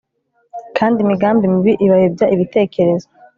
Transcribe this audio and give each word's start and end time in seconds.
kandi 0.77 0.97
imigambi 0.99 1.43
mibi 1.53 1.73
ibayobya 1.85 2.25
ibitekerezo 2.35 3.07